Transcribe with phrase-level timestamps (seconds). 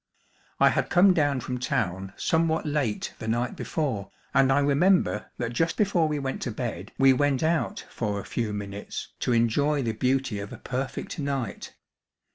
[0.59, 5.53] I had come down from town somewhat late the night before, and I remember that
[5.53, 9.83] just before we went to bed we went out for a few minutes to enjoy
[9.83, 11.75] the beauty of a perfect night.